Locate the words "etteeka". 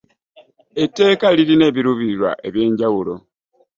0.83-1.27